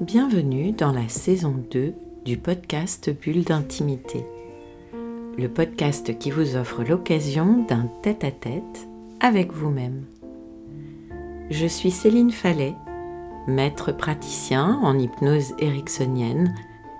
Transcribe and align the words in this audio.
Bienvenue 0.00 0.70
dans 0.70 0.92
la 0.92 1.08
saison 1.08 1.56
2 1.72 1.92
du 2.24 2.36
podcast 2.36 3.10
Bulle 3.10 3.42
d'intimité. 3.42 4.24
Le 5.36 5.48
podcast 5.48 6.16
qui 6.20 6.30
vous 6.30 6.54
offre 6.54 6.84
l'occasion 6.84 7.64
d'un 7.66 7.90
tête-à-tête 8.02 8.88
avec 9.18 9.52
vous-même. 9.52 10.04
Je 11.50 11.66
suis 11.66 11.90
Céline 11.90 12.30
Fallet, 12.30 12.76
maître 13.48 13.90
praticien 13.90 14.78
en 14.84 14.96
hypnose 14.96 15.54
ericksonienne, 15.58 16.54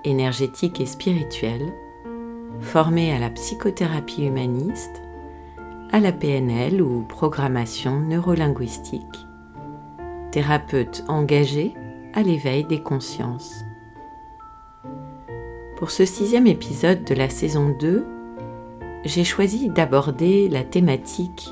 énergétique 0.05 0.80
et 0.80 0.87
spirituelle, 0.87 1.73
formée 2.59 3.12
à 3.15 3.21
la 3.21 3.30
psychothérapie 3.30 4.25
humaniste, 4.25 5.03
à 5.93 6.01
la 6.01 6.11
PNL 6.11 6.83
ou 6.83 7.03
programmation 7.03 8.01
neurolinguistique, 8.01 9.05
thérapeute 10.33 11.05
engagé 11.07 11.75
l'éveil 12.23 12.65
des 12.65 12.83
consciences. 12.83 13.65
Pour 15.77 15.91
ce 15.91 16.05
sixième 16.05 16.47
épisode 16.47 17.05
de 17.05 17.15
la 17.15 17.29
saison 17.29 17.69
2, 17.69 18.07
j'ai 19.05 19.25
choisi 19.25 19.69
d'aborder 19.69 20.49
la 20.49 20.65
thématique 20.65 21.51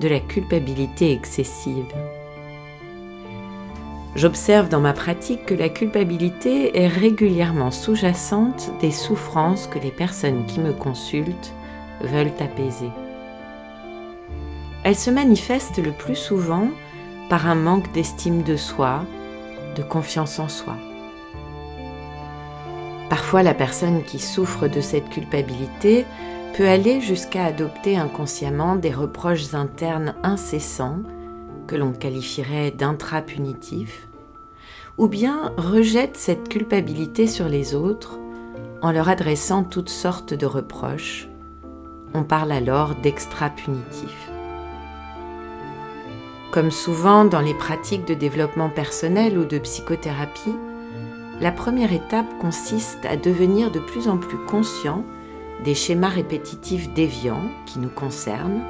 de 0.00 0.08
la 0.08 0.20
culpabilité 0.20 1.12
excessive. 1.12 1.92
J'observe 4.16 4.68
dans 4.68 4.80
ma 4.80 4.92
pratique 4.92 5.46
que 5.46 5.54
la 5.54 5.68
culpabilité 5.68 6.76
est 6.76 6.88
régulièrement 6.88 7.70
sous-jacente 7.70 8.72
des 8.80 8.90
souffrances 8.90 9.66
que 9.66 9.78
les 9.78 9.92
personnes 9.92 10.46
qui 10.46 10.58
me 10.58 10.72
consultent 10.72 11.54
veulent 12.00 12.32
apaiser. 12.40 12.90
Elle 14.82 14.96
se 14.96 15.10
manifeste 15.10 15.78
le 15.78 15.92
plus 15.92 16.16
souvent 16.16 16.68
par 17.28 17.46
un 17.46 17.54
manque 17.54 17.92
d'estime 17.92 18.42
de 18.42 18.56
soi, 18.56 19.04
confiance 19.82 20.38
en 20.38 20.48
soi. 20.48 20.76
Parfois, 23.08 23.42
la 23.42 23.54
personne 23.54 24.04
qui 24.04 24.18
souffre 24.18 24.68
de 24.68 24.80
cette 24.80 25.08
culpabilité 25.08 26.06
peut 26.56 26.68
aller 26.68 27.00
jusqu'à 27.00 27.44
adopter 27.44 27.96
inconsciemment 27.96 28.76
des 28.76 28.92
reproches 28.92 29.54
internes 29.54 30.14
incessants 30.22 31.00
que 31.66 31.76
l'on 31.76 31.92
qualifierait 31.92 32.70
d'intrapunitifs, 32.70 34.08
ou 34.98 35.08
bien 35.08 35.52
rejette 35.56 36.16
cette 36.16 36.48
culpabilité 36.48 37.26
sur 37.26 37.48
les 37.48 37.74
autres 37.74 38.18
en 38.82 38.92
leur 38.92 39.08
adressant 39.08 39.64
toutes 39.64 39.88
sortes 39.88 40.34
de 40.34 40.46
reproches. 40.46 41.28
On 42.14 42.24
parle 42.24 42.52
alors 42.52 42.94
d'extra-punitifs. 42.96 44.30
Comme 46.50 46.72
souvent 46.72 47.24
dans 47.24 47.40
les 47.40 47.54
pratiques 47.54 48.06
de 48.06 48.14
développement 48.14 48.70
personnel 48.70 49.38
ou 49.38 49.44
de 49.44 49.58
psychothérapie, 49.58 50.56
la 51.40 51.52
première 51.52 51.92
étape 51.92 52.26
consiste 52.40 53.06
à 53.06 53.16
devenir 53.16 53.70
de 53.70 53.78
plus 53.78 54.08
en 54.08 54.16
plus 54.16 54.36
conscient 54.36 55.04
des 55.64 55.76
schémas 55.76 56.08
répétitifs 56.08 56.92
déviants 56.92 57.44
qui 57.66 57.78
nous 57.78 57.88
concernent, 57.88 58.62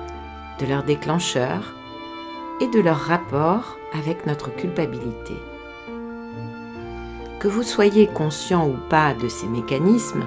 de 0.61 0.67
leurs 0.67 0.83
déclencheurs 0.83 1.75
et 2.61 2.69
de 2.69 2.81
leur 2.81 2.99
rapport 2.99 3.79
avec 3.99 4.27
notre 4.27 4.55
culpabilité. 4.55 5.35
Que 7.39 7.49
vous 7.49 7.63
soyez 7.63 8.09
conscient 8.09 8.69
ou 8.69 8.77
pas 8.91 9.15
de 9.15 9.29
ces 9.29 9.47
mécanismes, 9.47 10.27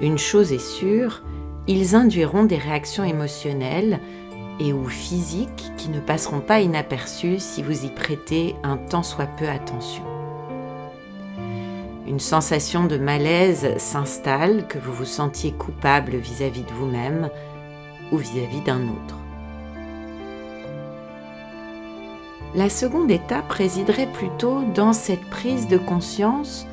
une 0.00 0.18
chose 0.18 0.52
est 0.52 0.58
sûre, 0.58 1.22
ils 1.68 1.94
induiront 1.94 2.44
des 2.44 2.56
réactions 2.56 3.04
émotionnelles 3.04 4.00
et 4.60 4.72
ou 4.72 4.88
physiques 4.88 5.72
qui 5.76 5.88
ne 5.90 6.00
passeront 6.00 6.40
pas 6.40 6.60
inaperçues 6.60 7.38
si 7.38 7.62
vous 7.62 7.84
y 7.84 7.88
prêtez 7.88 8.56
un 8.62 8.76
tant 8.76 9.02
soit 9.02 9.26
peu 9.26 9.48
attention. 9.48 10.02
Une 12.06 12.20
sensation 12.20 12.86
de 12.86 12.96
malaise 12.96 13.76
s'installe, 13.76 14.66
que 14.66 14.78
vous 14.78 14.92
vous 14.92 15.04
sentiez 15.04 15.52
coupable 15.52 16.16
vis-à-vis 16.16 16.62
de 16.62 16.72
vous-même 16.72 17.28
ou 18.10 18.16
vis-à-vis 18.16 18.62
d'un 18.62 18.82
autre. 18.88 19.18
La 22.54 22.70
seconde 22.70 23.10
étape 23.10 23.52
résiderait 23.52 24.10
plutôt 24.10 24.62
dans 24.74 24.94
cette 24.94 25.24
prise 25.28 25.68
de 25.68 25.76
conscience 25.76 26.66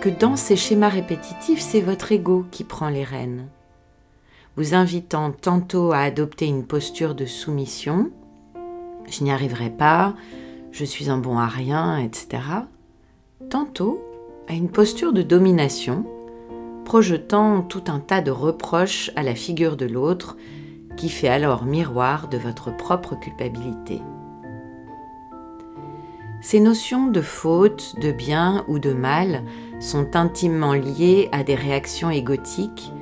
que 0.00 0.08
dans 0.08 0.34
ces 0.34 0.56
schémas 0.56 0.88
répétitifs, 0.88 1.60
c'est 1.60 1.80
votre 1.80 2.10
ego 2.10 2.44
qui 2.50 2.64
prend 2.64 2.88
les 2.88 3.04
rênes 3.04 3.46
vous 4.58 4.74
invitant 4.74 5.30
tantôt 5.30 5.92
à 5.92 5.98
adopter 5.98 6.46
une 6.46 6.64
posture 6.64 7.14
de 7.14 7.26
soumission, 7.26 8.10
je 9.08 9.22
n'y 9.22 9.30
arriverai 9.30 9.70
pas, 9.70 10.16
je 10.72 10.84
suis 10.84 11.10
un 11.10 11.18
bon 11.18 11.38
à 11.38 11.46
rien, 11.46 11.96
etc. 11.98 12.42
Tantôt 13.50 14.02
à 14.48 14.54
une 14.54 14.68
posture 14.68 15.12
de 15.12 15.22
domination, 15.22 16.04
projetant 16.84 17.62
tout 17.62 17.84
un 17.86 18.00
tas 18.00 18.20
de 18.20 18.32
reproches 18.32 19.12
à 19.14 19.22
la 19.22 19.36
figure 19.36 19.76
de 19.76 19.86
l'autre, 19.86 20.36
qui 20.96 21.08
fait 21.08 21.28
alors 21.28 21.64
miroir 21.64 22.26
de 22.26 22.36
votre 22.36 22.76
propre 22.76 23.14
culpabilité. 23.14 24.02
Ces 26.40 26.58
notions 26.58 27.06
de 27.06 27.20
faute, 27.20 27.94
de 28.00 28.10
bien 28.10 28.64
ou 28.66 28.80
de 28.80 28.92
mal 28.92 29.44
sont 29.78 30.16
intimement 30.16 30.72
liées 30.72 31.28
à 31.30 31.44
des 31.44 31.54
réactions 31.54 32.10
égotiques 32.10 32.92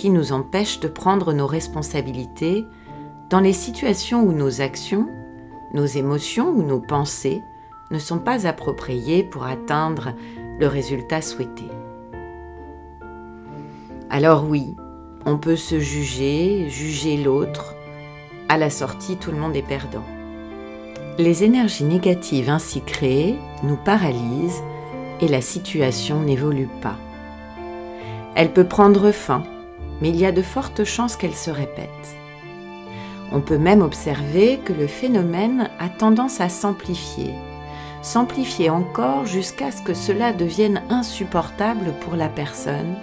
qui 0.00 0.08
nous 0.08 0.32
empêche 0.32 0.80
de 0.80 0.88
prendre 0.88 1.34
nos 1.34 1.46
responsabilités 1.46 2.64
dans 3.28 3.40
les 3.40 3.52
situations 3.52 4.22
où 4.22 4.32
nos 4.32 4.62
actions, 4.62 5.06
nos 5.74 5.84
émotions 5.84 6.48
ou 6.48 6.62
nos 6.62 6.80
pensées 6.80 7.42
ne 7.90 7.98
sont 7.98 8.18
pas 8.18 8.46
appropriées 8.46 9.22
pour 9.22 9.44
atteindre 9.44 10.14
le 10.58 10.66
résultat 10.68 11.20
souhaité. 11.20 11.66
Alors 14.08 14.48
oui, 14.48 14.74
on 15.26 15.36
peut 15.36 15.56
se 15.56 15.78
juger, 15.78 16.70
juger 16.70 17.18
l'autre. 17.18 17.74
À 18.48 18.56
la 18.56 18.70
sortie, 18.70 19.18
tout 19.18 19.32
le 19.32 19.38
monde 19.38 19.54
est 19.54 19.60
perdant. 19.60 20.06
Les 21.18 21.44
énergies 21.44 21.84
négatives 21.84 22.48
ainsi 22.48 22.80
créées 22.80 23.36
nous 23.64 23.76
paralysent 23.76 24.62
et 25.20 25.28
la 25.28 25.42
situation 25.42 26.22
n'évolue 26.22 26.70
pas. 26.80 26.96
Elle 28.34 28.54
peut 28.54 28.66
prendre 28.66 29.10
fin 29.10 29.42
mais 30.00 30.10
il 30.10 30.16
y 30.16 30.26
a 30.26 30.32
de 30.32 30.42
fortes 30.42 30.84
chances 30.84 31.16
qu'elle 31.16 31.34
se 31.34 31.50
répète. 31.50 32.16
On 33.32 33.40
peut 33.40 33.58
même 33.58 33.82
observer 33.82 34.58
que 34.64 34.72
le 34.72 34.86
phénomène 34.86 35.70
a 35.78 35.88
tendance 35.88 36.40
à 36.40 36.48
s'amplifier, 36.48 37.34
s'amplifier 38.02 38.70
encore 38.70 39.26
jusqu'à 39.26 39.70
ce 39.70 39.82
que 39.82 39.94
cela 39.94 40.32
devienne 40.32 40.82
insupportable 40.90 41.94
pour 42.00 42.16
la 42.16 42.28
personne 42.28 42.96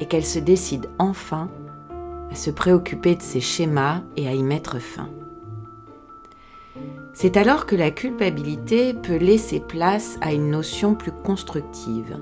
et 0.00 0.06
qu'elle 0.06 0.24
se 0.24 0.38
décide 0.38 0.88
enfin 0.98 1.48
à 2.32 2.34
se 2.34 2.50
préoccuper 2.50 3.14
de 3.14 3.22
ses 3.22 3.40
schémas 3.40 4.00
et 4.16 4.26
à 4.26 4.32
y 4.32 4.42
mettre 4.42 4.80
fin. 4.80 5.08
C'est 7.12 7.36
alors 7.36 7.64
que 7.66 7.76
la 7.76 7.92
culpabilité 7.92 8.92
peut 8.92 9.16
laisser 9.16 9.60
place 9.60 10.18
à 10.20 10.32
une 10.32 10.50
notion 10.50 10.96
plus 10.96 11.12
constructive, 11.12 12.18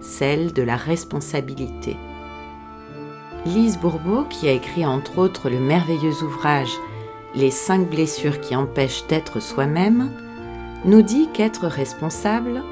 celle 0.00 0.52
de 0.52 0.62
la 0.62 0.76
responsabilité. 0.76 1.96
Lise 3.46 3.78
Bourbeau, 3.78 4.24
qui 4.24 4.48
a 4.48 4.52
écrit 4.52 4.86
entre 4.86 5.18
autres 5.18 5.50
le 5.50 5.60
merveilleux 5.60 6.22
ouvrage 6.22 6.72
Les 7.34 7.50
cinq 7.50 7.90
blessures 7.90 8.40
qui 8.40 8.56
empêchent 8.56 9.06
d'être 9.06 9.38
soi-même, 9.38 10.10
nous 10.86 11.02
dit 11.02 11.28
qu'être 11.32 11.66
responsable, 11.66 12.62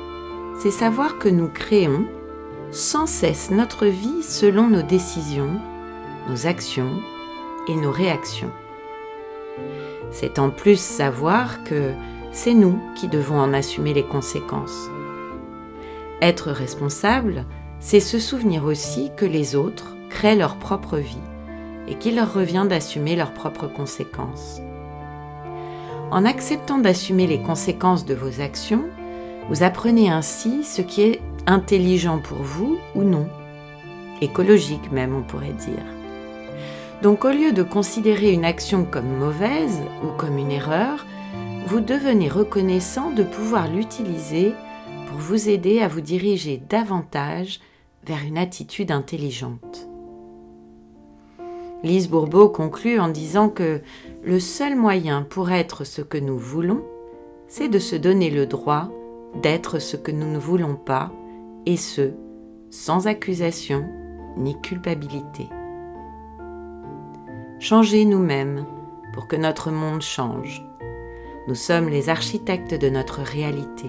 c'est 0.58 0.70
savoir 0.70 1.18
que 1.18 1.28
nous 1.28 1.48
créons 1.48 2.06
sans 2.70 3.06
cesse 3.06 3.50
notre 3.50 3.84
vie 3.86 4.22
selon 4.22 4.68
nos 4.68 4.80
décisions, 4.80 5.60
nos 6.30 6.46
actions 6.46 7.00
et 7.68 7.76
nos 7.76 7.92
réactions. 7.92 8.50
C'est 10.10 10.38
en 10.38 10.48
plus 10.48 10.80
savoir 10.80 11.64
que 11.64 11.92
c'est 12.32 12.54
nous 12.54 12.80
qui 12.94 13.08
devons 13.08 13.38
en 13.38 13.52
assumer 13.52 13.92
les 13.92 14.04
conséquences. 14.04 14.88
Être 16.22 16.50
responsable, 16.50 17.44
c'est 17.78 18.00
se 18.00 18.18
souvenir 18.18 18.64
aussi 18.64 19.10
que 19.16 19.26
les 19.26 19.54
autres 19.54 19.96
créent 20.12 20.36
leur 20.36 20.56
propre 20.56 20.98
vie 20.98 21.16
et 21.88 21.94
qu'il 21.94 22.16
leur 22.16 22.32
revient 22.32 22.66
d'assumer 22.68 23.16
leurs 23.16 23.32
propres 23.32 23.66
conséquences. 23.66 24.60
En 26.10 26.24
acceptant 26.26 26.78
d'assumer 26.78 27.26
les 27.26 27.40
conséquences 27.40 28.04
de 28.04 28.14
vos 28.14 28.40
actions, 28.40 28.84
vous 29.48 29.62
apprenez 29.62 30.10
ainsi 30.10 30.62
ce 30.62 30.82
qui 30.82 31.02
est 31.02 31.20
intelligent 31.46 32.18
pour 32.18 32.38
vous 32.38 32.76
ou 32.94 33.02
non, 33.02 33.26
écologique 34.20 34.92
même 34.92 35.16
on 35.16 35.22
pourrait 35.22 35.54
dire. 35.54 35.82
Donc 37.02 37.24
au 37.24 37.30
lieu 37.30 37.52
de 37.52 37.64
considérer 37.64 38.30
une 38.32 38.44
action 38.44 38.84
comme 38.84 39.16
mauvaise 39.16 39.80
ou 40.04 40.16
comme 40.18 40.38
une 40.38 40.52
erreur, 40.52 41.04
vous 41.66 41.80
devenez 41.80 42.28
reconnaissant 42.28 43.10
de 43.10 43.24
pouvoir 43.24 43.68
l'utiliser 43.68 44.52
pour 45.08 45.18
vous 45.18 45.48
aider 45.48 45.80
à 45.80 45.88
vous 45.88 46.00
diriger 46.00 46.62
davantage 46.68 47.60
vers 48.04 48.22
une 48.24 48.38
attitude 48.38 48.92
intelligente. 48.92 49.91
Lise 51.82 52.08
Bourbeau 52.08 52.48
conclut 52.48 53.00
en 53.00 53.08
disant 53.08 53.48
que 53.48 53.80
le 54.22 54.38
seul 54.38 54.76
moyen 54.76 55.22
pour 55.22 55.50
être 55.50 55.84
ce 55.84 56.00
que 56.00 56.18
nous 56.18 56.38
voulons, 56.38 56.82
c'est 57.48 57.68
de 57.68 57.80
se 57.80 57.96
donner 57.96 58.30
le 58.30 58.46
droit 58.46 58.88
d'être 59.42 59.78
ce 59.78 59.96
que 59.96 60.12
nous 60.12 60.30
ne 60.30 60.38
voulons 60.38 60.76
pas, 60.76 61.10
et 61.66 61.76
ce, 61.76 62.12
sans 62.70 63.06
accusation 63.06 63.84
ni 64.36 64.60
culpabilité. 64.60 65.48
Changer 67.58 68.04
nous-mêmes 68.04 68.66
pour 69.12 69.28
que 69.28 69.36
notre 69.36 69.70
monde 69.70 70.02
change. 70.02 70.64
Nous 71.48 71.54
sommes 71.54 71.88
les 71.88 72.08
architectes 72.08 72.74
de 72.74 72.88
notre 72.88 73.20
réalité. 73.20 73.88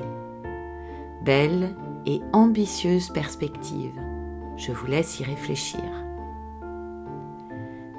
Belle 1.24 1.76
et 2.06 2.22
ambitieuse 2.34 3.10
perspective. 3.10 4.00
Je 4.58 4.72
vous 4.72 4.88
laisse 4.88 5.20
y 5.20 5.24
réfléchir. 5.24 6.03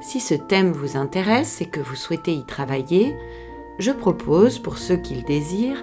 Si 0.04 0.20
ce 0.20 0.34
thème 0.34 0.72
vous 0.72 0.98
intéresse 0.98 1.62
et 1.62 1.66
que 1.66 1.80
vous 1.80 1.94
souhaitez 1.96 2.34
y 2.34 2.44
travailler, 2.44 3.16
je 3.78 3.90
propose, 3.90 4.58
pour 4.58 4.76
ceux 4.76 4.98
qui 4.98 5.14
le 5.14 5.22
désirent, 5.22 5.82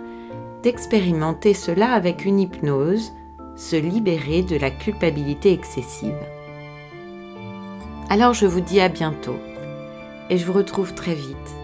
d'expérimenter 0.62 1.56
cela 1.56 1.92
avec 1.94 2.24
une 2.24 2.40
hypnose, 2.40 3.14
se 3.56 3.76
libérer 3.76 4.44
de 4.44 4.58
la 4.58 4.70
culpabilité 4.70 5.52
excessive. 5.52 6.20
Alors 8.10 8.36
je 8.36 8.46
vous 8.46 8.62
dis 8.62 8.80
à 8.80 8.90
bientôt 8.90 9.40
et 10.30 10.38
je 10.38 10.46
vous 10.46 10.54
retrouve 10.54 10.94
très 10.94 11.16
vite 11.16 11.56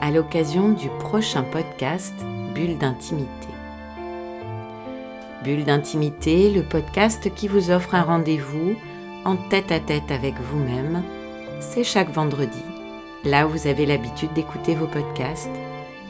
à 0.00 0.10
l'occasion 0.10 0.70
du 0.70 0.88
prochain 1.00 1.42
podcast 1.42 2.14
Bulle 2.54 2.78
d'intimité. 2.78 3.28
Bulle 5.44 5.64
d'intimité, 5.64 6.50
le 6.50 6.62
podcast 6.62 7.30
qui 7.34 7.46
vous 7.46 7.70
offre 7.70 7.94
un 7.94 8.02
rendez-vous 8.02 8.74
en 9.26 9.36
tête 9.36 9.70
à 9.70 9.80
tête 9.80 10.10
avec 10.10 10.34
vous-même, 10.40 11.02
c'est 11.60 11.84
chaque 11.84 12.10
vendredi, 12.10 12.62
là 13.24 13.46
où 13.46 13.50
vous 13.50 13.66
avez 13.66 13.86
l'habitude 13.86 14.32
d'écouter 14.32 14.74
vos 14.74 14.86
podcasts, 14.86 15.50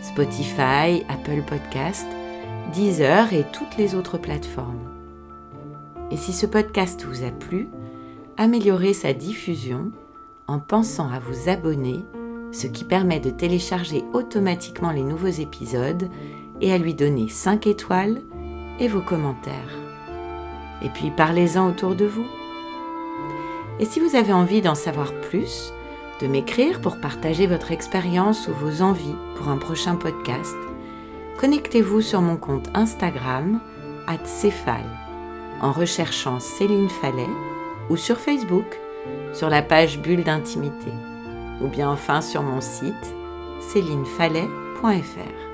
Spotify, 0.01 1.05
Apple 1.09 1.43
Podcast, 1.47 2.07
Deezer 2.73 3.33
et 3.33 3.45
toutes 3.53 3.77
les 3.77 3.95
autres 3.95 4.17
plateformes. 4.17 4.89
Et 6.11 6.17
si 6.17 6.33
ce 6.33 6.47
podcast 6.47 7.05
vous 7.05 7.25
a 7.25 7.31
plu, 7.31 7.69
améliorez 8.37 8.95
sa 8.95 9.13
diffusion 9.13 9.91
en 10.47 10.59
pensant 10.59 11.11
à 11.11 11.19
vous 11.19 11.49
abonner, 11.49 12.05
ce 12.53 12.67
qui 12.67 12.85
permet 12.85 13.21
de 13.21 13.31
télécharger 13.31 14.03
automatiquement 14.13 14.91
les 14.91 15.05
nouveaux 15.05 15.27
épisodes 15.27 16.09
et 16.61 16.73
à 16.73 16.79
lui 16.79 16.95
donner 16.95 17.29
5 17.29 17.67
étoiles 17.67 18.23
et 18.79 18.89
vos 18.89 19.03
commentaires. 19.03 19.79
Et 20.83 20.89
puis 20.89 21.11
parlez-en 21.11 21.69
autour 21.69 21.95
de 21.95 22.07
vous. 22.07 22.27
Et 23.81 23.87
si 23.87 23.99
vous 23.99 24.15
avez 24.15 24.35
envie 24.35 24.61
d'en 24.61 24.75
savoir 24.75 25.11
plus, 25.31 25.73
de 26.21 26.27
m'écrire 26.27 26.83
pour 26.83 27.01
partager 27.01 27.47
votre 27.47 27.73
expérience 27.73 28.47
ou 28.47 28.53
vos 28.53 28.83
envies 28.83 29.17
pour 29.37 29.49
un 29.49 29.57
prochain 29.57 29.97
podcast, 29.97 30.55
connectez-vous 31.39 32.03
sur 32.03 32.21
mon 32.21 32.37
compte 32.37 32.69
Instagram, 32.75 33.59
@céphale, 34.25 34.85
en 35.63 35.73
recherchant 35.73 36.41
Céline 36.41 36.91
Fallet, 36.91 37.31
ou 37.89 37.97
sur 37.97 38.19
Facebook, 38.19 38.79
sur 39.33 39.49
la 39.49 39.63
page 39.63 39.99
Bulle 39.99 40.25
d'intimité, 40.25 40.93
ou 41.63 41.69
bien 41.69 41.91
enfin 41.91 42.21
sur 42.21 42.43
mon 42.43 42.61
site 42.61 43.15
célinefallet.fr. 43.61 45.50